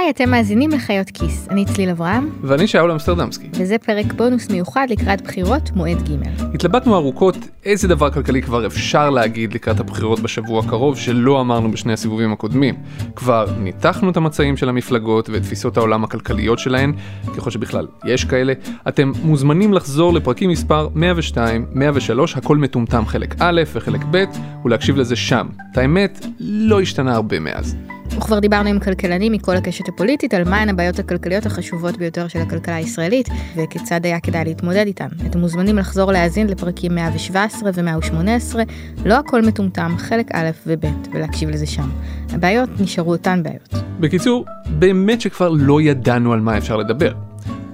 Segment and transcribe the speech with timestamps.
[0.00, 1.48] היי, אתם מאזינים לחיות כיס.
[1.50, 3.48] אני צליל אברהם, ואני שאול אמסטרדמסקי.
[3.52, 6.12] וזה פרק בונוס מיוחד לקראת בחירות מועד ג'.
[6.54, 11.92] התלבטנו ארוכות איזה דבר כלכלי כבר אפשר להגיד לקראת הבחירות בשבוע הקרוב שלא אמרנו בשני
[11.92, 12.74] הסיבובים הקודמים.
[13.16, 16.92] כבר ניתחנו את המצעים של המפלגות ואת תפיסות העולם הכלכליות שלהן,
[17.36, 18.52] ככל שבכלל יש כאלה.
[18.88, 24.24] אתם מוזמנים לחזור לפרקים מספר 102, 103, הכל מטומטם חלק א' וחלק ב',
[24.64, 25.46] ולהקשיב לזה שם.
[25.72, 27.76] את האמת, לא השתנה הרבה מאז.
[28.16, 32.74] וכבר דיברנו עם כלכלנים מכל הקשת הפוליטית על מהן הבעיות הכלכליות החשובות ביותר של הכלכלה
[32.74, 35.08] הישראלית וכיצד היה כדאי להתמודד איתן.
[35.26, 38.56] אתם מוזמנים לחזור להאזין לפרקים 117 ו-118,
[39.04, 41.88] לא הכל מטומטם, חלק א' וב', ולהקשיב לזה שם.
[42.32, 43.74] הבעיות נשארו אותן בעיות.
[44.00, 44.44] בקיצור,
[44.78, 47.12] באמת שכבר לא ידענו על מה אפשר לדבר.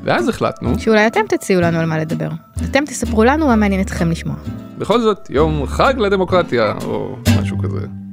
[0.05, 0.79] ואז החלטנו...
[0.79, 2.29] שאולי אתם תציעו לנו על מה לדבר.
[2.71, 4.37] אתם תספרו לנו מה מעניין אתכם לשמוע.
[4.79, 8.06] בכל זאת, יום חג לדמוקרטיה, או משהו כזה.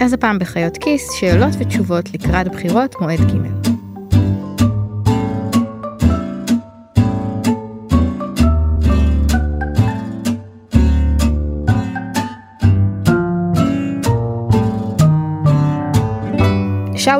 [0.00, 3.75] אז הפעם בחיות כיס, שאלות ותשובות לקראת בחירות מועד ג'.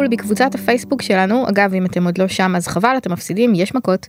[0.07, 3.75] שאול בקבוצת הפייסבוק שלנו, אגב אם אתם עוד לא שם אז חבל אתם מפסידים, יש
[3.75, 4.07] מכות,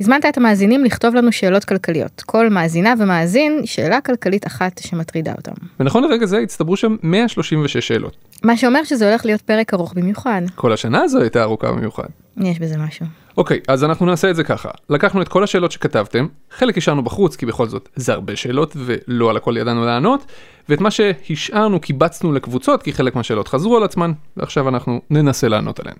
[0.00, 2.22] הזמנת את המאזינים לכתוב לנו שאלות כלכליות.
[2.26, 5.52] כל מאזינה ומאזין שאלה כלכלית אחת שמטרידה אותם.
[5.80, 8.16] ונכון לרגע זה הצטברו שם 136 שאלות.
[8.44, 10.42] מה שאומר שזה הולך להיות פרק ארוך במיוחד.
[10.54, 12.08] כל השנה הזו הייתה ארוכה במיוחד.
[12.36, 13.06] יש בזה משהו.
[13.38, 14.68] אוקיי, אז אנחנו נעשה את זה ככה.
[14.90, 19.30] לקחנו את כל השאלות שכתבתם, חלק השארנו בחוץ כי בכל זאת זה הרבה שאלות ולא
[19.30, 20.26] על הכל ידענו לענות,
[20.68, 25.80] ואת מה שהשארנו קיבצנו לקבוצות כי חלק מהשאלות חזרו על עצמן, ועכשיו אנחנו ננסה לענות
[25.80, 25.96] עליהן.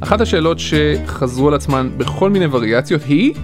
[0.00, 3.34] אחת השאלות שחזרו על עצמן בכל מיני וריאציות היא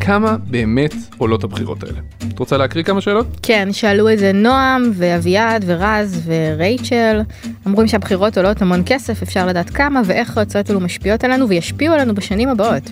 [0.00, 1.98] כמה באמת עולות הבחירות האלה.
[2.28, 3.26] את רוצה להקריא כמה שאלות?
[3.42, 7.20] כן, שאלו את זה נועם ואביעד ורז ורייצ'ל.
[7.66, 12.14] אמרו שהבחירות עולות המון כסף, אפשר לדעת כמה ואיך ההוצאות האלו משפיעות עלינו וישפיעו עלינו
[12.14, 12.90] בשנים הבאות.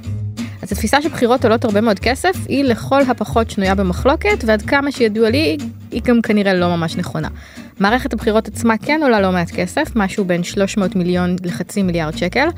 [0.63, 5.31] אז התפיסה שבחירות עולות הרבה מאוד כסף היא לכל הפחות שנויה במחלוקת ועד כמה שידוע
[5.31, 5.57] לי
[5.91, 7.29] היא גם כנראה לא ממש נכונה.
[7.81, 12.49] מערכת הבחירות עצמה כן עולה לא מעט כסף, משהו בין 300 מיליון לחצי מיליארד שקל,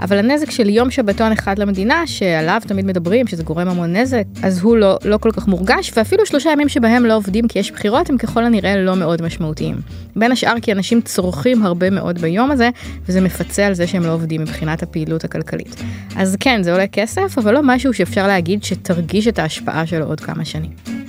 [0.00, 4.60] אבל הנזק של יום שבתון אחד למדינה, שעליו תמיד מדברים שזה גורם המון נזק, אז
[4.60, 8.10] הוא לא, לא כל כך מורגש, ואפילו שלושה ימים שבהם לא עובדים כי יש בחירות
[8.10, 9.76] הם ככל הנראה לא מאוד משמעותיים.
[10.16, 12.70] בין השאר כי אנשים צורכים הרבה מאוד ביום הזה,
[13.06, 15.82] וזה מפצה על זה שהם לא עובדים מבחינת הפעילות הכלכלית.
[16.16, 20.20] אז כן, זה עולה כסף, אבל לא משהו שאפשר להגיד שתרגיש את ההשפעה שלו עוד
[20.20, 20.99] כמה שנים.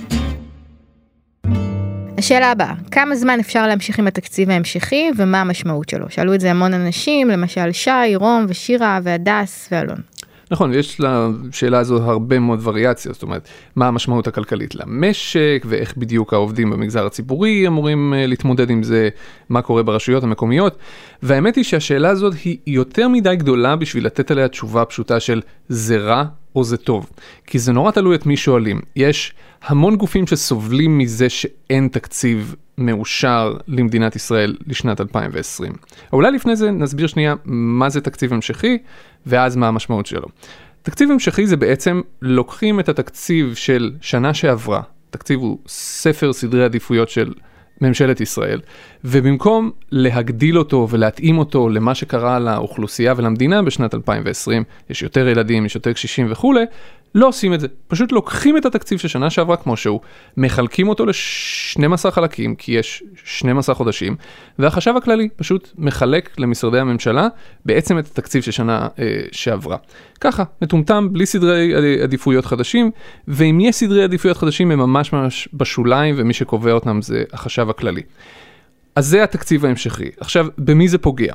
[2.22, 6.10] השאלה הבאה, כמה זמן אפשר להמשיך עם התקציב ההמשכי ומה המשמעות שלו?
[6.10, 9.96] שאלו את זה המון אנשים, למשל שי, רום ושירה והדס ואלון.
[10.52, 16.32] נכון, יש לשאלה הזו הרבה מאוד וריאציות, זאת אומרת, מה המשמעות הכלכלית למשק ואיך בדיוק
[16.32, 19.08] העובדים במגזר הציבורי אמורים אה, להתמודד עם זה,
[19.48, 20.76] מה קורה ברשויות המקומיות,
[21.22, 25.96] והאמת היא שהשאלה הזאת היא יותר מדי גדולה בשביל לתת עליה תשובה פשוטה של זה
[25.96, 26.24] רע
[26.56, 27.10] או זה טוב,
[27.46, 28.80] כי זה נורא תלוי את מי שואלים.
[28.96, 35.72] יש המון גופים שסובלים מזה שאין תקציב מאושר למדינת ישראל לשנת 2020.
[36.12, 38.78] אולי לפני זה נסביר שנייה מה זה תקציב המשכי
[39.26, 40.26] ואז מה המשמעות שלו.
[40.82, 47.08] תקציב המשכי זה בעצם לוקחים את התקציב של שנה שעברה, תקציב הוא ספר סדרי עדיפויות
[47.08, 47.32] של
[47.80, 48.60] ממשלת ישראל,
[49.04, 55.74] ובמקום להגדיל אותו ולהתאים אותו למה שקרה לאוכלוסייה ולמדינה בשנת 2020, יש יותר ילדים, יש
[55.74, 56.64] יותר קשישים וכולי,
[57.14, 57.66] לא עושים את זה.
[57.88, 60.00] פשוט לוקחים את התקציב של שנה שעברה כמו שהוא,
[60.36, 64.16] מחלקים אותו ל-12 חלקים, כי יש 12 חודשים,
[64.58, 67.28] והחשב הכללי פשוט מחלק למשרדי הממשלה
[67.66, 69.76] בעצם את התקציב של שנה אה, שעברה.
[70.20, 72.90] ככה, מטומטם, בלי סדרי עדיפויות חדשים,
[73.28, 78.02] ואם יש סדרי עדיפויות חדשים הם ממש ממש בשוליים, ומי שקובע אותם זה החשב הכללי.
[78.96, 80.10] אז זה התקציב ההמשכי.
[80.20, 81.32] עכשיו, במי זה פוגע?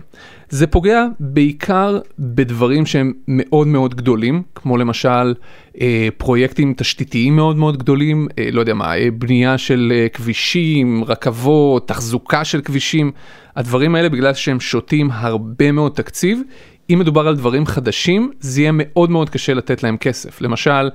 [0.50, 5.34] זה פוגע בעיקר בדברים שהם מאוד מאוד גדולים, כמו למשל
[5.82, 11.04] אה, פרויקטים תשתיתיים מאוד מאוד גדולים, אה, לא יודע מה, אה, בנייה של אה, כבישים,
[11.08, 13.12] רכבות, תחזוקה של כבישים,
[13.56, 16.42] הדברים האלה בגלל שהם שותים הרבה מאוד תקציב.
[16.90, 20.42] אם מדובר על דברים חדשים, זה יהיה מאוד מאוד קשה לתת להם כסף.
[20.42, 20.90] למשל,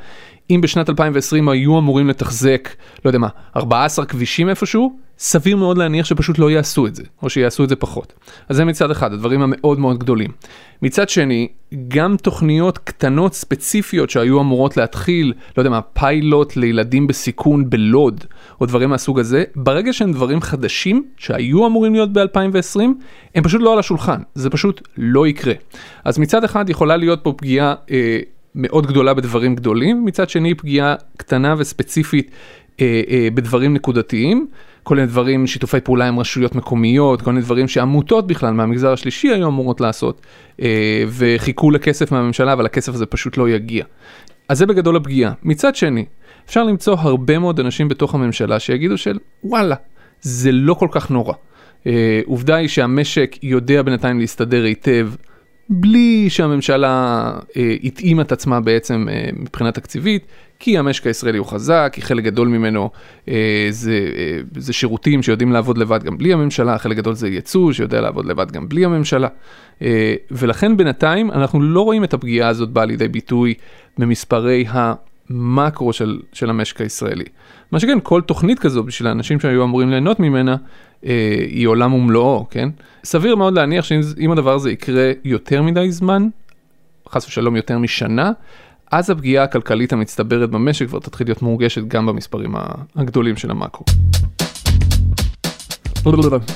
[0.51, 2.69] אם בשנת 2020 היו אמורים לתחזק,
[3.05, 7.31] לא יודע מה, 14 כבישים איפשהו, סביר מאוד להניח שפשוט לא יעשו את זה, או
[7.31, 8.13] שיעשו את זה פחות.
[8.49, 10.31] אז זה מצד אחד, הדברים המאוד מאוד גדולים.
[10.83, 11.49] מצד שני,
[11.89, 18.25] גם תוכניות קטנות ספציפיות שהיו אמורות להתחיל, לא יודע מה, פיילוט לילדים בסיכון בלוד,
[18.61, 22.81] או דברים מהסוג הזה, ברגע שהם דברים חדשים שהיו אמורים להיות ב-2020,
[23.35, 25.55] הם פשוט לא על השולחן, זה פשוט לא יקרה.
[26.05, 28.19] אז מצד אחד יכולה להיות פה פגיעה אה,
[28.55, 32.31] מאוד גדולה בדברים גדולים, מצד שני פגיעה קטנה וספציפית
[32.81, 34.47] אה, אה, בדברים נקודתיים,
[34.83, 39.29] כל מיני דברים, שיתופי פעולה עם רשויות מקומיות, כל מיני דברים שעמותות בכלל מהמגזר השלישי
[39.29, 40.21] היו אמורות לעשות,
[40.63, 43.85] אה, וחיכו לכסף מהממשלה, אבל הכסף הזה פשוט לא יגיע.
[44.49, 45.33] אז זה בגדול הפגיעה.
[45.43, 46.05] מצד שני,
[46.47, 49.77] אפשר למצוא הרבה מאוד אנשים בתוך הממשלה שיגידו של וואלה,
[50.21, 51.35] זה לא כל כך נורא.
[51.87, 55.09] אה, עובדה היא שהמשק יודע בינתיים להסתדר היטב.
[55.69, 60.27] בלי שהממשלה אה, התאימה את עצמה בעצם אה, מבחינה תקציבית,
[60.63, 62.91] כי המשק הישראלי הוא חזק, כי חלק גדול ממנו
[63.29, 67.73] אה, זה, אה, זה שירותים שיודעים לעבוד לבד גם בלי הממשלה, חלק גדול זה ייצוא
[67.73, 69.29] שיודע לעבוד לבד גם בלי הממשלה.
[69.83, 73.55] אה, ולכן בינתיים אנחנו לא רואים את הפגיעה הזאת באה לידי ביטוי
[73.99, 77.25] במספרי המקרו של, של המשק הישראלי.
[77.73, 80.57] מה שכן, כל תוכנית כזו בשביל האנשים שהיו אמורים ליהנות ממנה,
[81.07, 82.69] אה, היא עולם ומלואו, כן?
[83.05, 86.29] סביר מאוד להניח שאם הדבר הזה יקרה יותר מדי זמן,
[87.09, 88.33] חס ושלום יותר משנה,
[88.93, 92.55] אז הפגיעה הכלכלית המצטברת במשק כבר תתחיל להיות מורגשת גם במספרים
[92.97, 93.85] הגדולים של המאקרו.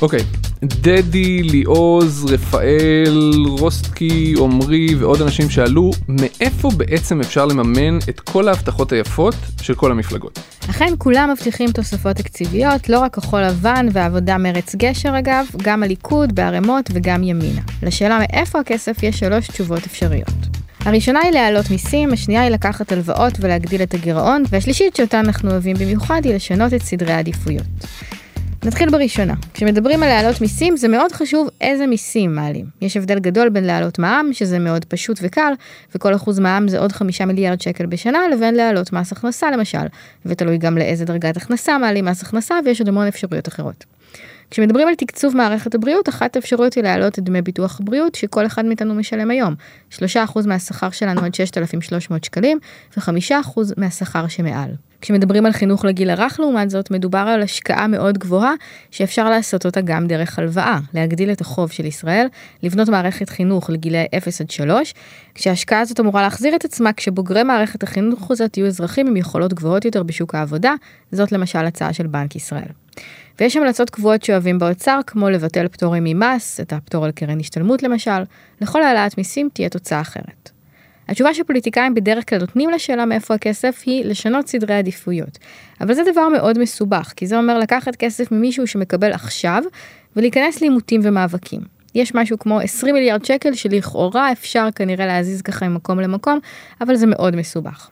[0.03, 0.21] אוקיי,
[0.63, 8.93] דדי, ליעוז, רפאל, רוסטקי, עמרי ועוד אנשים שאלו, מאיפה בעצם אפשר לממן את כל ההבטחות
[8.93, 10.39] היפות של כל המפלגות?
[10.71, 16.35] אכן כולם מבטיחים תוספות תקציביות, לא רק כחול לבן ועבודה מרץ גשר אגב, גם הליכוד
[16.35, 17.63] בערימות וגם ימינה.
[17.83, 20.66] לשאלה מאיפה הכסף יש שלוש תשובות אפשריות.
[20.87, 25.77] הראשונה היא להעלות מיסים, השנייה היא לקחת הלוואות ולהגדיל את הגירעון, והשלישית שאותה אנחנו אוהבים
[25.77, 27.67] במיוחד היא לשנות את סדרי העדיפויות.
[28.65, 29.35] נתחיל בראשונה.
[29.55, 32.67] כשמדברים על להעלות מיסים, זה מאוד חשוב איזה מיסים מעלים.
[32.81, 35.53] יש הבדל גדול בין להעלות מע"מ, שזה מאוד פשוט וקל,
[35.95, 39.87] וכל אחוז מע"מ זה עוד חמישה מיליארד שקל בשנה, לבין להעלות מס הכנסה למשל,
[40.27, 43.85] ותלוי גם לאיזה דרגת הכנסה מעלים מס הכנסה, ויש עוד המון אפשרויות אחרות.
[44.51, 48.65] כשמדברים על תקצוב מערכת הבריאות, אחת האפשרויות היא להעלות את דמי ביטוח הבריאות שכל אחד
[48.65, 49.55] מאיתנו משלם היום.
[49.93, 49.97] 3%
[50.47, 52.59] מהשכר שלנו עד 6,300 שקלים,
[52.97, 54.71] ו-5% מהשכר שמעל.
[55.07, 58.53] כשמדברים על חינוך לגיל הרך לעומת זאת, מדובר על השקעה מאוד גבוהה
[58.91, 62.27] שאפשר לעשות אותה גם דרך הלוואה, להגדיל את החוב של ישראל,
[62.63, 64.95] לבנות מערכת חינוך לגילי 0 עד 3,
[65.35, 69.85] כשההשקעה הזאת אמורה להחזיר את עצמה כשבוגרי מערכת החינוך הזאת יהיו אזרחים עם יכולות גבוהות
[69.85, 70.75] יותר בשוק העבודה,
[71.13, 72.69] זאת למשל הצעה של בנק ישראל.
[73.41, 78.23] ויש המלצות קבועות שאוהבים באוצר, כמו לבטל פטורים ממס, את הפטור על קרן השתלמות למשל,
[78.61, 80.56] לכל העלאת מיסים תהיה תוצאה אחרת.
[81.09, 85.39] התשובה שפוליטיקאים בדרך כלל נותנים לשאלה מאיפה הכסף היא לשנות סדרי עדיפויות.
[85.81, 89.63] אבל זה דבר מאוד מסובך, כי זה אומר לקחת כסף ממישהו שמקבל עכשיו,
[90.17, 91.61] ולהיכנס לעימותים ומאבקים.
[91.95, 96.39] יש משהו כמו 20 מיליארד שקל שלכאורה אפשר כנראה להזיז ככה ממקום למקום,
[96.81, 97.91] אבל זה מאוד מסובך.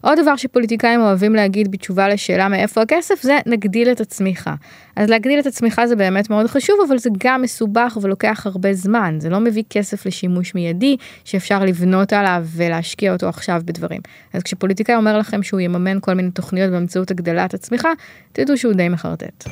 [0.00, 4.54] עוד דבר שפוליטיקאים אוהבים להגיד בתשובה לשאלה מאיפה הכסף זה נגדיל את הצמיחה.
[4.96, 9.16] אז להגדיל את הצמיחה זה באמת מאוד חשוב אבל זה גם מסובך ולוקח הרבה זמן
[9.20, 14.00] זה לא מביא כסף לשימוש מיידי שאפשר לבנות עליו ולהשקיע אותו עכשיו בדברים.
[14.32, 17.92] אז כשפוליטיקאי אומר לכם שהוא יממן כל מיני תוכניות באמצעות הגדלת הצמיחה
[18.32, 19.48] תדעו שהוא די מחרטט.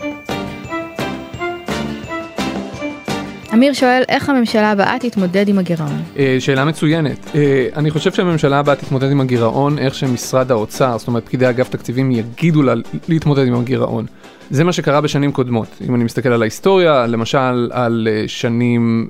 [3.56, 6.02] אמיר שואל איך הממשלה הבאה תתמודד עם הגירעון.
[6.18, 7.30] אה, שאלה מצוינת.
[7.34, 11.68] אה, אני חושב שהממשלה הבאה תתמודד עם הגירעון איך שמשרד האוצר, זאת אומרת פקידי אגף
[11.68, 12.74] תקציבים יגידו לה
[13.08, 14.06] להתמודד עם הגירעון.
[14.50, 15.68] זה מה שקרה בשנים קודמות.
[15.88, 19.08] אם אני מסתכל על ההיסטוריה, למשל על אה, שנים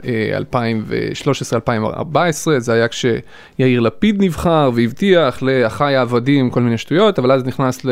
[1.55, 2.19] 2013-2014,
[2.59, 7.87] זה היה כשיאיר לפיד נבחר והבטיח לאחיי העבדים כל מיני שטויות, אבל אז נכנס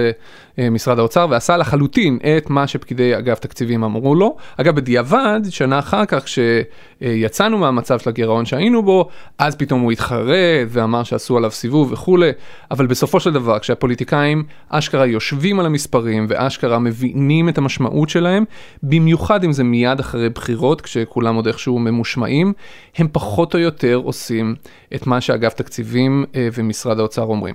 [0.58, 4.36] למשרד האוצר ועשה לחלוטין את מה שפקידי אגף תקציבים אמרו לו.
[4.56, 10.68] אגב, בדיעבד, שנה אחר כך, כשיצאנו מהמצב של הגירעון שהיינו בו, אז פתאום הוא התחרט
[10.68, 12.30] ואמר שעשו עליו סיבוב וכולי,
[12.70, 18.44] אבל בסופו של דבר, כשהפוליטיקאים אשכרה יושבים על המספרים ואשכרה מבינים מבינים את המשמעות שלהם,
[18.82, 22.52] במיוחד אם זה מיד אחרי בחירות, כשכולם עוד איכשהו ממושמעים,
[22.96, 24.54] הם פחות או יותר עושים
[24.94, 27.54] את מה שאגף תקציבים אה, ומשרד האוצר אומרים.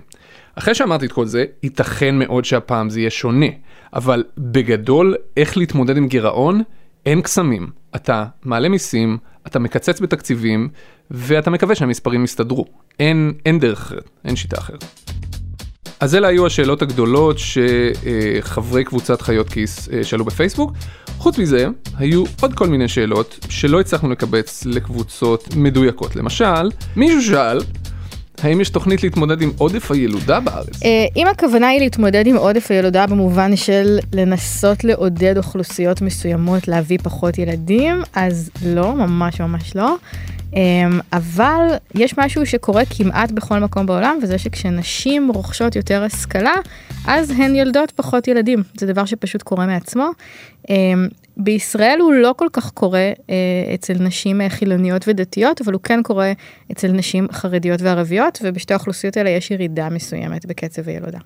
[0.55, 3.45] אחרי שאמרתי את כל זה, ייתכן מאוד שהפעם זה יהיה שונה,
[3.93, 6.61] אבל בגדול, איך להתמודד עם גירעון?
[7.05, 7.69] אין קסמים.
[7.95, 9.17] אתה מעלה מיסים,
[9.47, 10.69] אתה מקצץ בתקציבים,
[11.11, 12.65] ואתה מקווה שהמספרים יסתדרו.
[12.99, 14.85] אין, אין דרך אחרת, אין שיטה אחרת.
[15.99, 20.71] אז אלה היו השאלות הגדולות שחברי קבוצת חיות כיס אה, שאלו בפייסבוק.
[21.17, 26.15] חוץ מזה, היו עוד כל מיני שאלות שלא הצלחנו לקבץ לקבוצות מדויקות.
[26.15, 27.59] למשל, מישהו שאל,
[28.43, 30.83] האם יש תוכנית להתמודד עם עודף הילודה בארץ?
[30.83, 36.97] אה, אם הכוונה היא להתמודד עם עודף הילודה במובן של לנסות לעודד אוכלוסיות מסוימות להביא
[37.03, 39.95] פחות ילדים, אז לא, ממש ממש לא.
[40.53, 46.53] אמ, אבל יש משהו שקורה כמעט בכל מקום בעולם וזה שכשנשים רוכשות יותר השכלה
[47.07, 50.09] אז הן יולדות פחות ילדים זה דבר שפשוט קורה מעצמו.
[51.39, 56.03] בישראל הוא לא כל כך קורה אה, אצל נשים אה, חילוניות ודתיות, אבל הוא כן
[56.03, 56.31] קורה
[56.71, 61.19] אצל נשים חרדיות וערביות, ובשתי האוכלוסיות האלה יש ירידה מסוימת בקצב הילודה.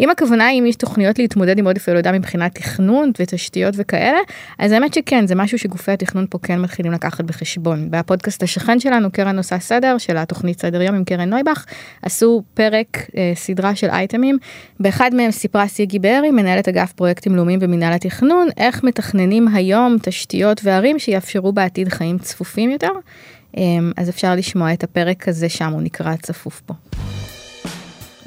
[0.00, 4.18] אם הכוונה היא אם יש תוכניות להתמודד עם עודף ילודה מבחינת תכנון ותשתיות וכאלה,
[4.58, 7.90] אז האמת שכן, זה משהו שגופי התכנון פה כן מתחילים לקחת בחשבון.
[7.90, 11.64] בפודקאסט השכן שלנו, קרן עושה סדר, של התוכנית סדר יום עם קרן נויבך,
[12.02, 12.86] עשו פרק,
[13.16, 14.38] אה, סדרה של אייטמים,
[14.80, 20.60] באחד מהם סיפרה סיגי בארי, מנהלת אגף פרויקטים לאומיים במנהל התכנון, איך מתכננים היום תשתיות
[20.64, 22.92] וערים שיאפשרו בעתיד חיים צפופים יותר.
[23.56, 26.74] אמ, אז אפשר לשמוע את הפרק הזה שם, הוא נקרא צפוף פה.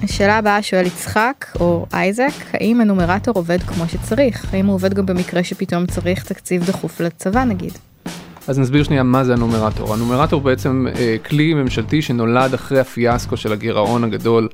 [0.03, 4.53] השאלה הבאה שואל יצחק או אייזק, האם הנומרטור עובד כמו שצריך?
[4.53, 7.73] האם הוא עובד גם במקרה שפתאום צריך תקציב דחוף לצבא נגיד?
[8.47, 9.93] אז נסביר שנייה מה זה הנומרטור.
[9.93, 14.47] הנומרטור בעצם אה, כלי ממשלתי שנולד אחרי הפיאסקו של הגירעון הגדול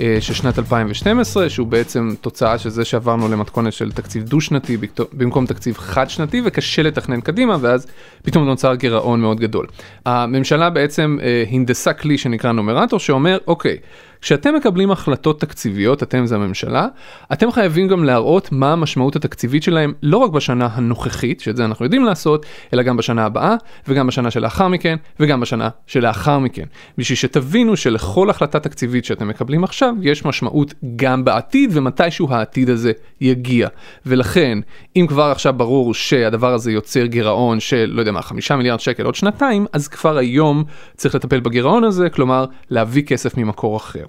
[0.00, 4.76] אה, של שנת 2012, שהוא בעצם תוצאה של זה שעברנו למתכונת של תקציב דו-שנתי
[5.12, 7.86] במקום תקציב חד-שנתי, וקשה לתכנן קדימה, ואז
[8.22, 9.66] פתאום נוצר גירעון מאוד גדול.
[10.06, 13.76] הממשלה בעצם אה, הנדסה כלי שנקרא נומרטור, שאומר, אוקיי,
[14.24, 16.86] כשאתם מקבלים החלטות תקציביות, אתם זה הממשלה,
[17.32, 21.84] אתם חייבים גם להראות מה המשמעות התקציבית שלהם, לא רק בשנה הנוכחית, שאת זה אנחנו
[21.84, 23.54] יודעים לעשות, אלא גם בשנה הבאה,
[23.88, 26.64] וגם בשנה שלאחר מכן, וגם בשנה שלאחר מכן.
[26.98, 32.92] בשביל שתבינו שלכל החלטה תקציבית שאתם מקבלים עכשיו, יש משמעות גם בעתיד, ומתישהו העתיד הזה
[33.20, 33.68] יגיע.
[34.06, 34.58] ולכן,
[34.96, 39.04] אם כבר עכשיו ברור שהדבר הזה יוצר גירעון של, לא יודע מה, חמישה מיליארד שקל
[39.04, 40.64] עוד שנתיים, אז כבר היום
[40.96, 44.04] צריך לטפל בגירעון הזה, כלומר, להביא כסף ממקור אחר.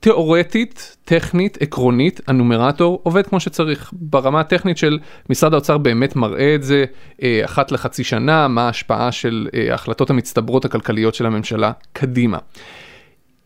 [0.00, 3.92] תיאורטית, טכנית, עקרונית, הנומרטור עובד כמו שצריך.
[3.92, 4.98] ברמה הטכנית של
[5.30, 6.84] משרד האוצר באמת מראה את זה
[7.22, 12.38] אה, אחת לחצי שנה, מה ההשפעה של אה, ההחלטות המצטברות הכלכליות של הממשלה קדימה.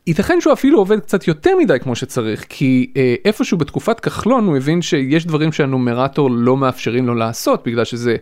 [0.06, 4.56] ייתכן שהוא אפילו עובד קצת יותר מדי כמו שצריך, כי אה, איפשהו בתקופת כחלון הוא
[4.56, 8.16] הבין שיש דברים שהנומרטור לא מאפשרים לו לעשות, בגלל שזה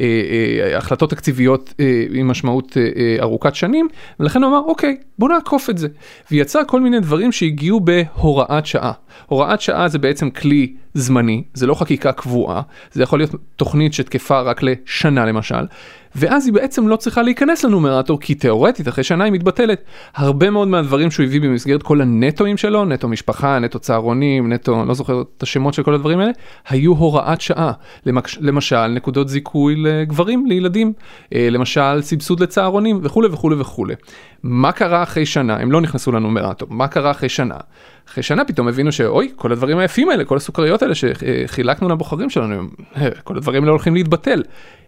[0.00, 0.22] אה,
[0.70, 2.76] אה, החלטות תקציביות אה, עם משמעות
[3.20, 3.88] ארוכת שנים,
[4.20, 5.88] ולכן הוא אמר, אוקיי, בוא נעקוף את זה.
[6.30, 8.92] ויצר כל מיני דברים שהגיעו בהוראת שעה.
[9.26, 14.40] הוראת שעה זה בעצם כלי זמני, זה לא חקיקה קבועה, זה יכול להיות תוכנית שתקפה
[14.40, 15.64] רק לשנה למשל,
[16.14, 19.82] ואז היא בעצם לא צריכה להיכנס לנומרטור, כי תאורטית אחרי שנה היא מתבטלת.
[20.14, 24.94] הרבה מאוד מהדברים שהוא הביא במסגרת כל הנטואים שלו, נטו משפחה, נטו צהרונים, נטו, לא
[24.94, 26.30] זוכר את השמות של כל הדברים האלה,
[26.68, 27.72] היו הוראת שעה.
[28.40, 30.92] למשל, נקודות זיכוי לגברים, לילדים,
[31.34, 33.94] אה, למשל, סבסוד לצהרונים וכולי וכולי וכולי.
[34.42, 35.56] מה קרה אחרי שנה?
[35.56, 37.56] הם לא נכנסו לנומרטור, מה קרה אחרי שנה?
[38.08, 42.62] אחרי שנה פתאום הבינו שאוי, כל הדברים היפים האלה, כל הסוכריות האלה שחילקנו לבוחרים שלנו,
[42.96, 44.42] אה, כל הדברים האלה הולכים להתבטל.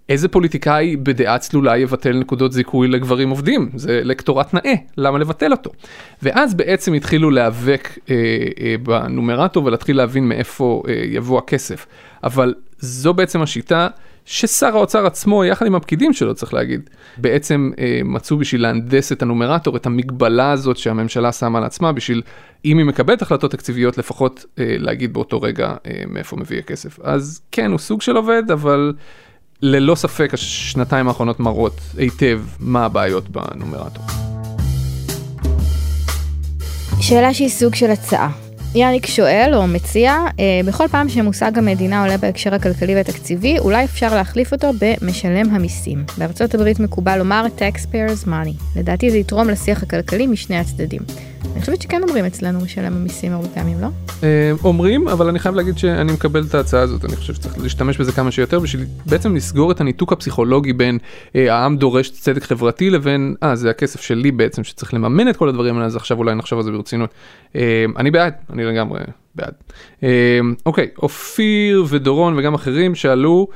[0.08, 3.70] איזה פוליטיקאי בדעה צלולה יבטל נקודות זיכוי לגברים עובדים?
[3.74, 5.70] זה לקטורט נאה, למה לבטל אותו?
[6.22, 8.14] ואז בעצם התחילו להיאבק אה,
[8.60, 11.86] אה, בנומרטור ולהתחיל להבין מאיפה אה, יבוא הכסף.
[12.24, 13.88] אבל זו בעצם השיטה
[14.24, 19.22] ששר האוצר עצמו, יחד עם הפקידים שלו, צריך להגיד, בעצם אה, מצאו בשביל להנדס את
[19.22, 22.22] הנומרטור, את המגבלה הזאת שהממשלה שמה על עצמה, בשביל,
[22.64, 27.00] אם היא מקבלת החלטות תקציביות, לפחות אה, להגיד באותו רגע אה, מאיפה מביא הכסף.
[27.02, 28.92] אז כן, הוא סוג של עובד, אבל
[29.62, 34.04] ללא ספק השנתיים האחרונות מראות היטב מה הבעיות בנומרטור.
[37.00, 38.30] שאלה שהיא סוג של הצעה.
[38.74, 44.14] יאניק שואל או מציע, אה, בכל פעם שמושג המדינה עולה בהקשר הכלכלי והתקציבי, אולי אפשר
[44.14, 46.04] להחליף אותו במשלם המיסים.
[46.18, 48.76] בארצות הברית מקובל לומר taxpayers money.
[48.76, 51.00] לדעתי זה יתרום לשיח הכלכלי משני הצדדים.
[51.52, 53.88] אני חושבת שכן אומרים אצלנו משלם המיסים הרבה פעמים, לא?
[54.22, 57.98] אה, אומרים, אבל אני חייב להגיד שאני מקבל את ההצעה הזאת, אני חושב שצריך להשתמש
[57.98, 60.98] בזה כמה שיותר בשביל בעצם לסגור את הניתוק הפסיכולוגי בין
[61.36, 65.48] אה, העם דורש צדק חברתי לבין, אה, זה הכסף שלי בעצם שצריך לממן את כל
[65.48, 67.10] הדברים האלה, אז עכשיו אולי נחשוב על זה ברצינות.
[67.56, 69.00] אה, אני בעד, אני לגמרי
[69.34, 69.54] בעד.
[70.66, 73.48] אוקיי, אופיר ודורון וגם אחרים שאלו,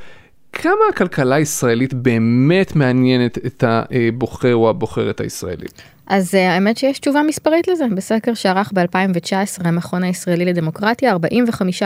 [0.52, 5.82] כמה הכלכלה הישראלית באמת מעניינת את הבוחר או הבוחרת הישראלית?
[6.06, 7.84] אז uh, האמת שיש תשובה מספרית לזה.
[7.96, 11.16] בסקר שערך ב-2019 המכון הישראלי לדמוקרטיה,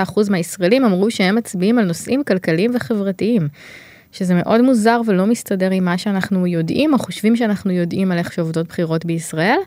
[0.06, 3.48] 45% מהישראלים אמרו שהם מצביעים על נושאים כלכליים וחברתיים.
[4.18, 8.32] שזה מאוד מוזר ולא מסתדר עם מה שאנחנו יודעים או חושבים שאנחנו יודעים על איך
[8.32, 9.58] שעובדות בחירות בישראל.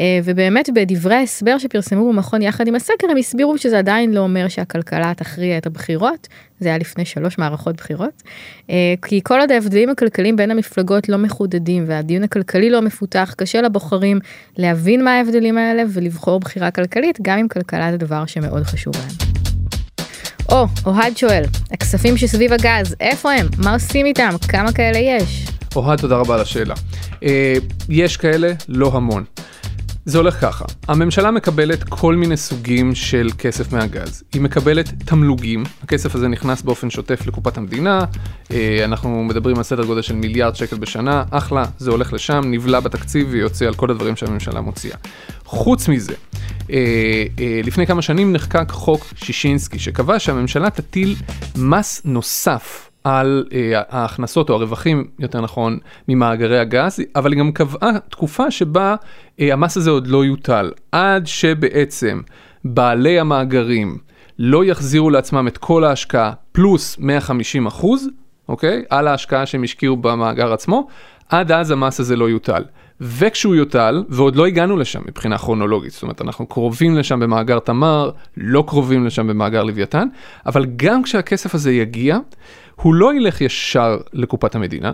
[0.00, 4.48] אה, ובאמת בדברי ההסבר שפרסמו במכון יחד עם הסקר הם הסבירו שזה עדיין לא אומר
[4.48, 6.28] שהכלכלה תכריע את הבחירות,
[6.60, 8.22] זה היה לפני שלוש מערכות בחירות,
[8.70, 13.62] אה, כי כל עוד ההבדלים הכלכליים בין המפלגות לא מחודדים והדיון הכלכלי לא מפותח, קשה
[13.62, 14.18] לבוחרים
[14.56, 19.35] להבין מה ההבדלים האלה ולבחור בחירה כלכלית, גם אם כלכלה זה דבר שמאוד חשוב להם.
[20.48, 23.46] או, אוהד שואל, הכספים שסביב הגז, איפה הם?
[23.58, 24.30] מה עושים איתם?
[24.48, 25.46] כמה כאלה יש?
[25.76, 26.74] אוהד, תודה רבה על השאלה.
[27.22, 27.54] אה,
[27.88, 29.24] יש כאלה, לא המון.
[30.04, 34.22] זה הולך ככה, הממשלה מקבלת כל מיני סוגים של כסף מהגז.
[34.32, 38.04] היא מקבלת תמלוגים, הכסף הזה נכנס באופן שוטף לקופת המדינה,
[38.50, 42.80] אה, אנחנו מדברים על סדר גודל של מיליארד שקל בשנה, אחלה, זה הולך לשם, נבלע
[42.80, 44.96] בתקציב ויוצא על כל הדברים שהממשלה מוציאה.
[45.44, 46.14] חוץ מזה,
[47.64, 51.14] לפני כמה שנים נחקק חוק שישינסקי שקבע שהממשלה תטיל
[51.56, 57.90] מס נוסף על אה, ההכנסות או הרווחים, יותר נכון, ממאגרי הגז, אבל היא גם קבעה
[58.10, 58.94] תקופה שבה
[59.40, 62.20] אה, המס הזה עוד לא יוטל, עד שבעצם
[62.64, 63.98] בעלי המאגרים
[64.38, 68.08] לא יחזירו לעצמם את כל ההשקעה פלוס 150 אחוז,
[68.48, 68.82] אוקיי?
[68.90, 70.88] על ההשקעה שהם השקיעו במאגר עצמו,
[71.28, 72.64] עד אז המס הזה לא יוטל.
[73.00, 78.10] וכשהוא יוטל, ועוד לא הגענו לשם מבחינה כרונולוגית, זאת אומרת אנחנו קרובים לשם במאגר תמר,
[78.36, 80.08] לא קרובים לשם במאגר לוויתן,
[80.46, 82.18] אבל גם כשהכסף הזה יגיע,
[82.74, 84.92] הוא לא ילך ישר לקופת המדינה,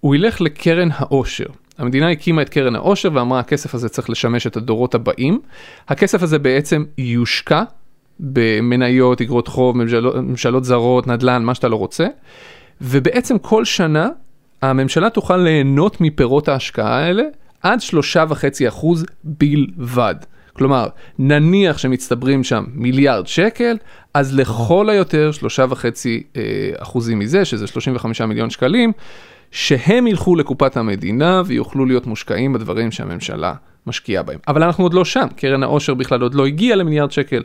[0.00, 1.46] הוא ילך לקרן העושר.
[1.78, 5.40] המדינה הקימה את קרן העושר ואמרה הכסף הזה צריך לשמש את הדורות הבאים.
[5.88, 7.62] הכסף הזה בעצם יושקע
[8.20, 12.06] במניות, אגרות חוב, ממשלות, ממשלות זרות, נדל"ן, מה שאתה לא רוצה.
[12.80, 14.08] ובעצם כל שנה
[14.70, 17.22] הממשלה תוכל ליהנות מפירות ההשקעה האלה
[17.62, 20.14] עד שלושה וחצי אחוז בלבד.
[20.52, 20.86] כלומר,
[21.18, 23.76] נניח שמצטברים שם מיליארד שקל,
[24.14, 26.42] אז לכל היותר שלושה וחצי אה,
[26.78, 28.92] אחוזים מזה, שזה 35 מיליון שקלים,
[29.50, 33.54] שהם ילכו לקופת המדינה ויוכלו להיות מושקעים בדברים שהממשלה
[33.86, 34.38] משקיעה בהם.
[34.48, 37.42] אבל אנחנו עוד לא שם, קרן העושר בכלל עוד לא הגיעה למיליארד שקל.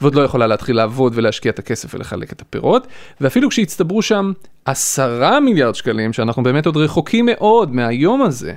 [0.00, 2.86] ועוד לא יכולה להתחיל לעבוד ולהשקיע את הכסף ולחלק את הפירות,
[3.20, 4.32] ואפילו כשהצטברו שם
[4.64, 8.52] עשרה מיליארד שקלים, שאנחנו באמת עוד רחוקים מאוד מהיום הזה,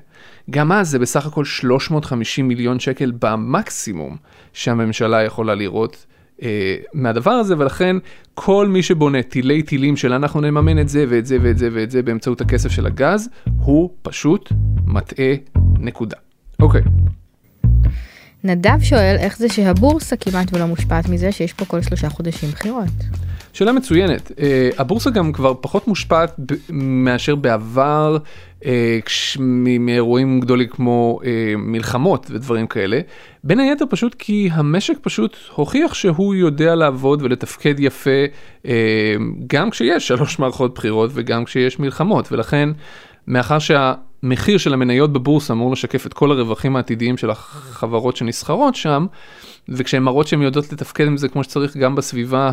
[0.49, 4.17] גם אז זה בסך הכל 350 מיליון שקל במקסימום
[4.53, 6.05] שהממשלה יכולה לראות
[6.41, 7.95] אה, מהדבר הזה, ולכן
[8.33, 11.91] כל מי שבונה תילי תילים של אנחנו נממן את זה ואת זה ואת זה ואת
[11.91, 13.29] זה באמצעות הכסף של הגז,
[13.59, 14.51] הוא פשוט
[14.85, 15.33] מטעה
[15.79, 16.17] נקודה.
[16.59, 16.81] אוקיי.
[18.43, 22.89] נדב שואל איך זה שהבורסה כמעט ולא מושפעת מזה שיש פה כל שלושה חודשים בחירות.
[23.53, 24.31] שאלה מצוינת.
[24.31, 24.41] Uh,
[24.77, 28.17] הבורסה גם כבר פחות מושפעת ב- מאשר בעבר
[28.61, 28.65] uh,
[29.05, 29.37] כש-
[29.79, 31.25] מאירועים גדולים כמו uh,
[31.57, 32.99] מלחמות ודברים כאלה.
[33.43, 38.25] בין היתר פשוט כי המשק פשוט הוכיח שהוא יודע לעבוד ולתפקד יפה
[38.63, 38.67] uh,
[39.47, 42.69] גם כשיש שלוש מערכות בחירות וגם כשיש מלחמות ולכן
[43.27, 43.93] מאחר שה...
[44.23, 49.05] המחיר של המניות בבורסה אמור לשקף את כל הרווחים העתידיים של החברות שנסחרות שם,
[49.69, 52.51] וכשהן מראות שהן יודעות לתפקד עם זה כמו שצריך גם בסביבה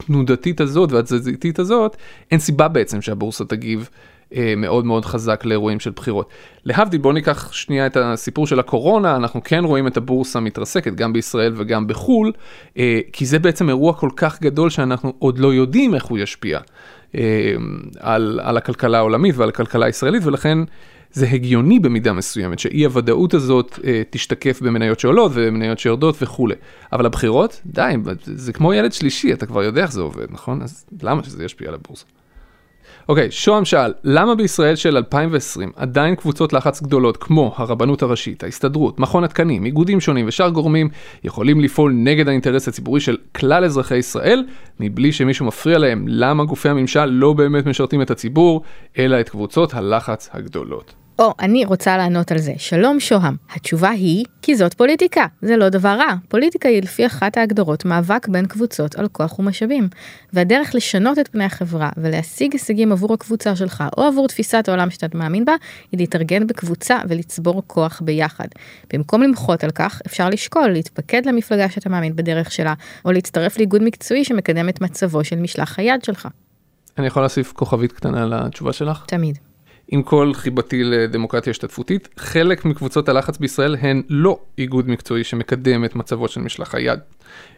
[0.00, 1.96] התנודתית הזאת והתזזיתית הזאת,
[2.30, 3.88] אין סיבה בעצם שהבורסה תגיב
[4.34, 6.28] אה, מאוד מאוד חזק לאירועים של בחירות.
[6.64, 11.12] להבדיל, בואו ניקח שנייה את הסיפור של הקורונה, אנחנו כן רואים את הבורסה מתרסקת גם
[11.12, 12.32] בישראל וגם בחו"ל,
[12.78, 16.60] אה, כי זה בעצם אירוע כל כך גדול שאנחנו עוד לא יודעים איך הוא ישפיע.
[17.14, 17.54] אה,
[17.98, 20.58] על, על הכלכלה העולמית ועל הכלכלה הישראלית, ולכן
[21.12, 26.54] זה הגיוני במידה מסוימת שאי הוודאות הזאת אה, תשתקף במניות שעולות ומניות שיורדות וכולי.
[26.92, 27.94] אבל הבחירות, די,
[28.24, 30.62] זה כמו ילד שלישי, אתה כבר יודע איך זה עובד, נכון?
[30.62, 32.04] אז למה שזה ישפיע על הבורסה?
[33.08, 38.44] אוקיי, okay, שוהם שאל, למה בישראל של 2020 עדיין קבוצות לחץ גדולות כמו הרבנות הראשית,
[38.44, 40.88] ההסתדרות, מכון התקנים, איגודים שונים ושאר גורמים
[41.24, 44.44] יכולים לפעול נגד האינטרס הציבורי של כלל אזרחי ישראל,
[44.80, 48.62] מבלי שמישהו מפריע להם למה גופי הממשל לא באמת משרתים את הציבור,
[48.98, 50.94] אלא את קבוצות הלחץ הגדולות.
[51.20, 52.52] או, אני רוצה לענות על זה.
[52.58, 53.36] שלום שוהם.
[53.54, 55.26] התשובה היא, כי זאת פוליטיקה.
[55.42, 56.14] זה לא דבר רע.
[56.28, 59.88] פוליטיקה היא לפי אחת ההגדרות מאבק בין קבוצות על כוח ומשאבים.
[60.32, 65.18] והדרך לשנות את פני החברה ולהשיג הישגים עבור הקבוצה שלך או עבור תפיסת העולם שאתה
[65.18, 65.52] מאמין בה,
[65.92, 68.48] היא להתארגן בקבוצה ולצבור כוח ביחד.
[68.92, 73.82] במקום למחות על כך, אפשר לשקול להתפקד למפלגה שאתה מאמין בדרך שלה, או להצטרף לאיגוד
[73.82, 76.28] מקצועי שמקדם את מצבו של משלח היד שלך.
[76.98, 79.04] אני יכול להוסיף כוכבית קטנה לתשובה שלך?
[79.06, 79.49] תמיד.
[79.92, 85.96] עם כל חיבתי לדמוקרטיה השתתפותית, חלק מקבוצות הלחץ בישראל הן לא איגוד מקצועי שמקדם את
[85.96, 86.98] מצבו של משלח היד,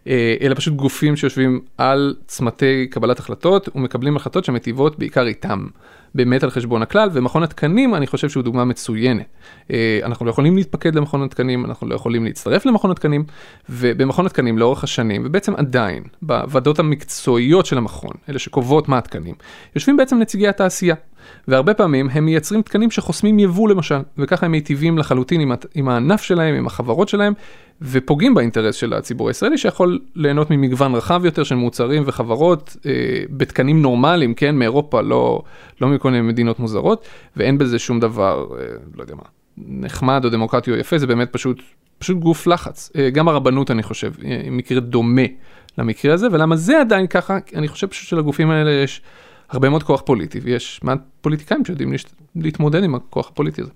[0.06, 5.66] אה, אלא פשוט גופים שיושבים על צמתי קבלת החלטות ומקבלים החלטות שמטיבות בעיקר איתם.
[6.14, 9.26] באמת על חשבון הכלל, ומכון התקנים אני חושב שהוא דוגמה מצוינת.
[9.70, 13.24] אה, אנחנו לא יכולים להתפקד למכון התקנים, אנחנו לא יכולים להצטרף למכון התקנים,
[13.68, 19.34] ובמכון התקנים לאורך השנים, ובעצם עדיין, בוועדות המקצועיות של המכון, אלה שקובעות מה התקנים,
[19.74, 20.94] יושבים בעצם נציגי התעשייה.
[21.48, 26.22] והרבה פעמים הם מייצרים תקנים שחוסמים יבוא למשל, וככה הם מיטיבים לחלוטין עם, עם הענף
[26.22, 27.32] שלהם, עם החברות שלהם,
[27.82, 32.92] ופוגעים באינטרס של הציבור הישראלי שיכול ליהנות ממגוון רחב יותר של מוצרים וחברות אה,
[33.30, 35.42] בתקנים נורמליים, כן, מאירופה, לא,
[35.80, 37.06] לא מכל מיני מדינות מוזרות,
[37.36, 38.64] ואין בזה שום דבר, אה,
[38.96, 39.22] לא יודע מה,
[39.58, 41.62] נחמד או דמוקרטי או יפה, זה באמת פשוט,
[41.98, 42.90] פשוט גוף לחץ.
[42.96, 45.22] אה, גם הרבנות, אני חושב, היא מקרה דומה
[45.78, 49.02] למקרה הזה, ולמה זה עדיין ככה, אני חושב פשוט שלגופים האלה יש
[49.52, 51.92] הרבה מאוד כוח פוליטי, ויש מעט פוליטיקאים שיודעים
[52.36, 53.70] להתמודד עם הכוח הפוליטי הזה.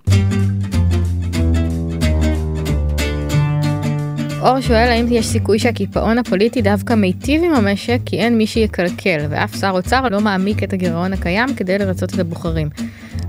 [4.43, 9.27] אור שואל האם יש סיכוי שהקיפאון הפוליטי דווקא מיטיב עם המשק כי אין מי שיקלקל
[9.31, 12.69] ואף שר אוצר לא מעמיק את הגירעון הקיים כדי לרצות את הבוחרים.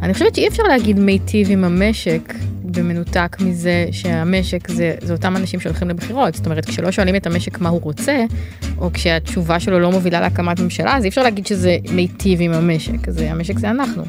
[0.01, 2.33] אני חושבת שאי אפשר להגיד מיטיב עם המשק
[2.63, 6.35] במנותק מזה שהמשק זה, זה אותם אנשים שהולכים לבחירות.
[6.35, 8.23] זאת אומרת, כשלא שואלים את המשק מה הוא רוצה,
[8.77, 13.09] או כשהתשובה שלו לא מובילה להקמת ממשלה, אז אי אפשר להגיד שזה מיטיב עם המשק.
[13.09, 14.03] זה, המשק זה אנחנו.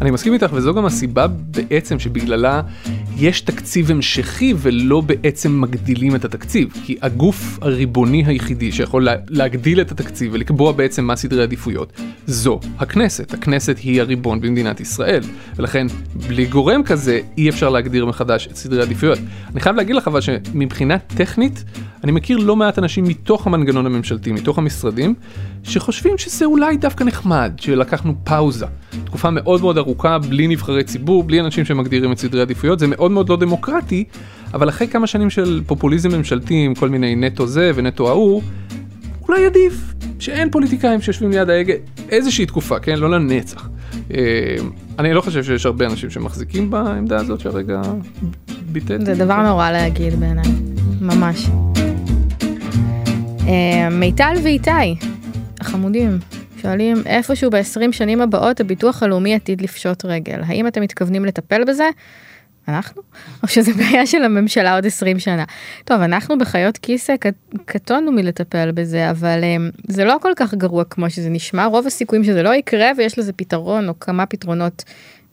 [0.00, 2.62] אני מסכים איתך וזו גם הסיבה בעצם שבגללה
[3.16, 6.68] יש תקציב המשכי ולא בעצם מגדילים את התקציב.
[6.84, 11.92] כי הגוף הריבוני היחידי שיכול לה, להגדיל את התקציב ולקבוע בעצם מה סדרי עדיפויות
[12.26, 13.34] זו הכנסת.
[13.34, 15.22] הכנסת היא הריבון במדינת ישראל.
[15.56, 15.86] ולכן
[16.28, 19.18] בלי גורם כזה אי אפשר להגדיר מחדש את סדרי העדיפויות.
[19.52, 21.64] אני חייב להגיד לך אבל שמבחינה טכנית
[22.04, 25.14] אני מכיר לא מעט אנשים מתוך המנגנון הממשלתי מתוך המשרדים
[25.62, 28.66] שחושבים שזה אולי דווקא נחמד שלקחנו פאוזה
[29.04, 33.10] תקופה מאוד מאוד ארוכה בלי נבחרי ציבור בלי אנשים שמגדירים את סדרי עדיפויות זה מאוד
[33.10, 34.04] מאוד לא דמוקרטי
[34.54, 38.42] אבל אחרי כמה שנים של פופוליזם ממשלתי עם כל מיני נטו זה ונטו ההוא
[39.28, 41.74] אולי עדיף שאין פוליטיקאים שיושבים ליד ההגה
[42.08, 43.68] איזושהי תקופה כן לא לנצח.
[44.14, 44.56] אה,
[44.98, 47.80] אני לא חושב שיש הרבה אנשים שמחזיקים בעמדה הזאת שהרגע
[48.72, 49.04] ביטאתי.
[49.04, 50.50] זה דבר נורא להגיד בעיניי
[51.00, 51.46] ממש.
[53.48, 54.96] אה, מיטל ואיתי
[55.60, 56.18] החמודים
[56.62, 61.88] שואלים איפשהו ב-20 שנים הבאות הביטוח הלאומי עתיד לפשוט רגל האם אתם מתכוונים לטפל בזה?
[62.68, 63.02] אנחנו?
[63.42, 65.44] או שזה בעיה של הממשלה עוד 20 שנה.
[65.84, 67.14] טוב, אנחנו בחיות כיסא
[67.64, 72.24] קטונו מלטפל בזה, אבל um, זה לא כל כך גרוע כמו שזה נשמע, רוב הסיכויים
[72.24, 74.84] שזה לא יקרה ויש לזה פתרון או כמה פתרונות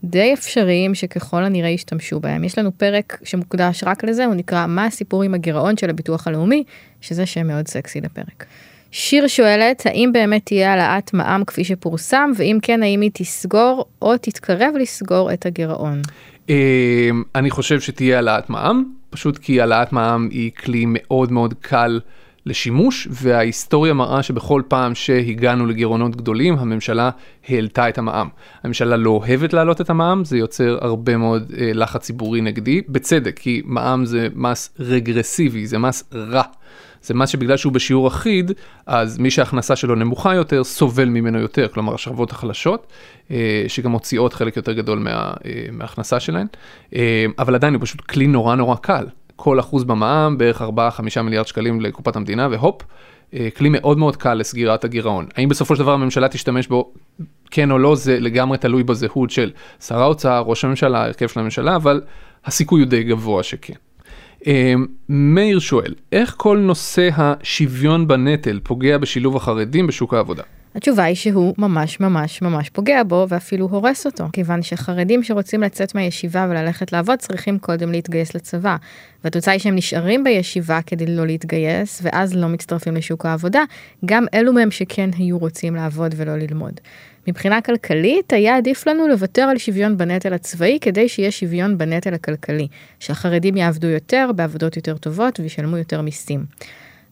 [0.04, 2.44] די אפשריים שככל הנראה ישתמשו בהם.
[2.44, 6.64] יש לנו פרק שמוקדש רק לזה, הוא נקרא מה הסיפור עם הגירעון של הביטוח הלאומי,
[7.02, 8.46] שזה שם מאוד סקסי לפרק.
[8.92, 14.18] שיר שואלת, האם באמת תהיה העלאת מע"מ כפי שפורסם, ואם כן, האם היא תסגור או
[14.18, 16.02] תתקרב לסגור את הגירעון?
[16.50, 16.56] אמ,
[17.36, 22.00] אני חושב שתהיה העלאת מע"מ, פשוט כי העלאת מע"מ היא כלי מאוד מאוד קל
[22.46, 27.10] לשימוש, וההיסטוריה מראה שבכל פעם שהגענו לגירעונות גדולים, הממשלה
[27.48, 28.28] העלתה את המע"מ.
[28.64, 33.40] הממשלה לא אוהבת להעלות את המע"מ, זה יוצר הרבה מאוד אה, לחץ ציבורי נגדי, בצדק,
[33.40, 36.44] כי מע"מ זה מס רגרסיבי, זה מס רע.
[37.04, 38.52] זה מס שבגלל שהוא בשיעור אחיד,
[38.86, 42.88] אז מי שההכנסה שלו נמוכה יותר, סובל ממנו יותר, כלומר השכבות החלשות,
[43.32, 46.48] אה, שגם מוציאות חלק יותר גדול מה, אה, מההכנסה שלהן,
[46.96, 49.06] אה, אבל עדיין הוא פשוט כלי נורא נורא קל.
[49.44, 52.82] כל אחוז במע"מ, בערך 4-5 מיליארד שקלים לקופת המדינה, והופ,
[53.56, 55.26] כלי מאוד מאוד קל לסגירת הגירעון.
[55.36, 56.94] האם בסופו של דבר הממשלה תשתמש בו,
[57.52, 61.76] כן או לא, זה לגמרי תלוי בזהות של שר האוצר, ראש הממשלה, הרכב של הממשלה,
[61.76, 62.02] אבל
[62.46, 63.74] הסיכוי הוא די גבוה שכן.
[64.48, 70.44] אמ, מאיר שואל, איך כל נושא השוויון בנטל פוגע בשילוב החרדים בשוק העבודה?
[70.76, 75.96] התשובה היא שהוא ממש ממש ממש פוגע בו ואפילו הורס אותו, כיוון שחרדים שרוצים לצאת
[75.96, 78.76] מהישיבה וללכת לעבוד צריכים קודם להתגייס לצבא.
[79.24, 83.64] והתוצאה היא שהם נשארים בישיבה כדי לא להתגייס ואז לא מצטרפים לשוק העבודה,
[84.06, 86.74] גם אלו מהם שכן היו רוצים לעבוד ולא ללמוד.
[87.28, 92.68] מבחינה כלכלית היה עדיף לנו לוותר על שוויון בנטל הצבאי כדי שיהיה שוויון בנטל הכלכלי,
[93.00, 96.46] שהחרדים יעבדו יותר בעבודות יותר טובות וישלמו יותר מיסים.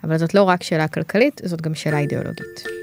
[0.04, 2.81] אבל זאת לא רק שאלה כלכלית, זאת גם שאלה אידיאולוגית.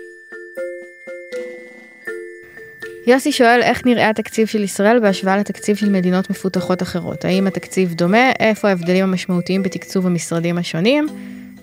[3.09, 7.25] יוסי שואל איך נראה התקציב של ישראל בהשוואה לתקציב של מדינות מפותחות אחרות.
[7.25, 8.31] האם התקציב דומה?
[8.41, 11.07] איפה ההבדלים המשמעותיים בתקצוב המשרדים השונים?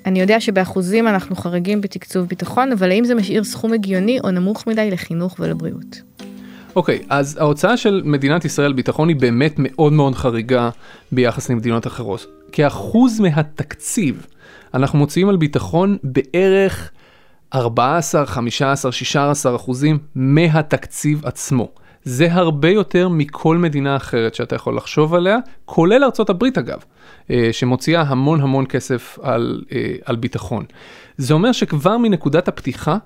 [0.05, 4.67] אני יודע שבאחוזים אנחנו חריגים בתקצוב ביטחון, אבל האם זה משאיר סכום הגיוני או נמוך
[4.67, 6.01] מדי לחינוך ולבריאות?
[6.75, 10.69] אוקיי, okay, אז ההוצאה של מדינת ישראל ביטחון היא באמת מאוד מאוד חריגה
[11.11, 12.25] ביחס למדינות אחרות.
[12.51, 14.25] כאחוז מהתקציב
[14.73, 16.91] אנחנו מוציאים על ביטחון בערך
[17.53, 21.69] 14, 15, 16 אחוזים מהתקציב עצמו.
[22.05, 26.79] זה הרבה יותר מכל מדינה אחרת שאתה יכול לחשוב עליה, כולל הברית אגב,
[27.29, 30.65] אה, שמוציאה המון המון כסף על, אה, על ביטחון.
[31.17, 32.97] זה אומר שכבר מנקודת הפתיחה,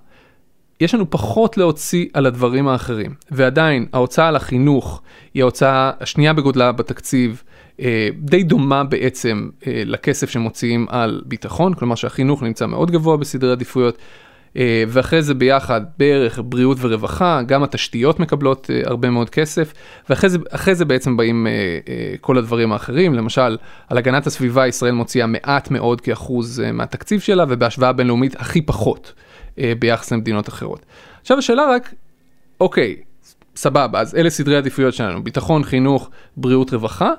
[0.82, 5.02] יש לנו פחות להוציא על הדברים האחרים, ועדיין ההוצאה על החינוך
[5.34, 7.43] היא ההוצאה השנייה בגודלה בתקציב,
[7.80, 13.97] אה, די דומה בעצם לכסף שמוציאים על ביטחון, כלומר שהחינוך נמצא מאוד גבוה בסדרי עדיפויות.
[14.58, 19.74] אה, ואחרי זה ביחד בערך בריאות ורווחה, גם התשתיות מקבלות אה, הרבה מאוד כסף,
[20.10, 20.38] ואחרי זה,
[20.74, 21.54] זה בעצם באים אה,
[22.22, 23.58] כל הדברים האחרים, למשל
[23.90, 29.14] על הגנת הסביבה ישראל מוציאה מעט מאוד כאחוז מהתקציב שלה, ובהשוואה בינלאומית הכי פחות
[29.80, 30.86] ביחס למדינות אחרות.
[31.22, 31.94] עכשיו השאלה רק,
[32.62, 32.96] אוקיי,
[33.56, 37.12] סבבה, אז אלה סדרי עדיפויות שלנו, ביטחון, חינוך, בריאות, רווחה.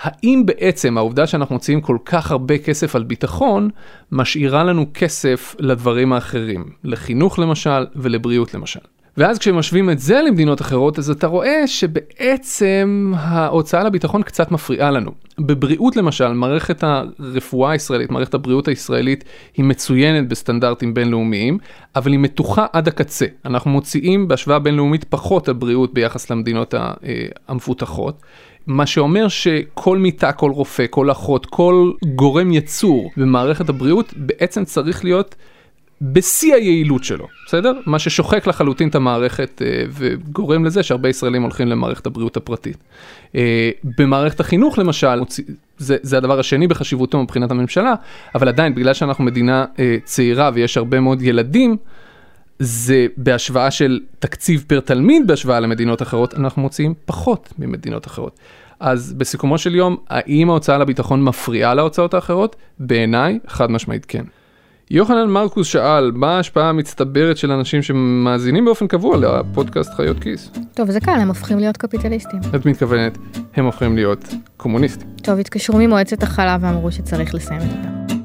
[0.00, 3.70] האם בעצם העובדה שאנחנו מוציאים כל כך הרבה כסף על ביטחון,
[4.12, 8.80] משאירה לנו כסף לדברים האחרים, לחינוך למשל ולבריאות למשל.
[9.16, 15.10] ואז כשמשווים את זה למדינות אחרות, אז אתה רואה שבעצם ההוצאה לביטחון קצת מפריעה לנו.
[15.38, 19.24] בבריאות למשל, מערכת הרפואה הישראלית, מערכת הבריאות הישראלית,
[19.56, 21.58] היא מצוינת בסטנדרטים בינלאומיים,
[21.96, 23.26] אבל היא מתוחה עד הקצה.
[23.44, 26.92] אנחנו מוציאים בהשוואה בינלאומית פחות על בריאות ביחס למדינות אה,
[27.48, 28.22] המפותחות.
[28.66, 35.04] מה שאומר שכל מיטה, כל רופא, כל אחות, כל גורם יצור במערכת הבריאות בעצם צריך
[35.04, 35.34] להיות
[36.02, 37.72] בשיא היעילות שלו, בסדר?
[37.86, 42.76] מה ששוחק לחלוטין את המערכת אה, וגורם לזה שהרבה ישראלים הולכים למערכת הבריאות הפרטית.
[43.34, 45.20] אה, במערכת החינוך למשל,
[45.78, 47.94] זה, זה הדבר השני בחשיבותו מבחינת הממשלה,
[48.34, 51.76] אבל עדיין בגלל שאנחנו מדינה אה, צעירה ויש הרבה מאוד ילדים,
[52.58, 58.38] זה בהשוואה של תקציב פר תלמיד בהשוואה למדינות אחרות, אנחנו מוציאים פחות ממדינות אחרות.
[58.80, 62.56] אז בסיכומו של יום, האם ההוצאה לביטחון מפריעה להוצאות האחרות?
[62.78, 64.24] בעיניי, חד משמעית כן.
[64.90, 70.50] יוחנן מרקוס שאל, מה ההשפעה המצטברת של אנשים שמאזינים באופן קבוע לפודקאסט חיות כיס?
[70.74, 72.40] טוב, זה קל, הם הופכים להיות קפיטליסטים.
[72.54, 73.18] את מתכוונת,
[73.54, 75.08] הם הופכים להיות קומוניסטים.
[75.22, 78.15] טוב, התקשרו ממועצת החלב ואמרו שצריך לסיים את זה.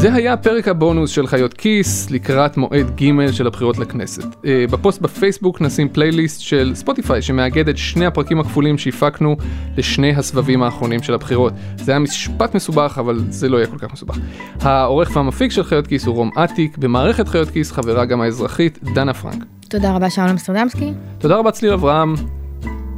[0.00, 4.24] זה היה פרק הבונוס של חיות כיס לקראת מועד ג' של הבחירות לכנסת.
[4.44, 9.36] אה, בפוסט בפייסבוק נשים פלייליסט של ספוטיפיי שמאגד את שני הפרקים הכפולים שהפקנו
[9.76, 11.52] לשני הסבבים האחרונים של הבחירות.
[11.76, 14.18] זה היה משפט מסובך אבל זה לא יהיה כל כך מסובך.
[14.60, 19.14] העורך והמפיק של חיות כיס הוא רום אטיק, במערכת חיות כיס חברה גם האזרחית דנה
[19.14, 19.44] פרנק.
[19.68, 20.92] תודה רבה שאול אמסטרדמסקי.
[21.18, 22.14] תודה רבה צליל אברהם.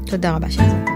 [0.06, 0.91] תודה רבה שזה.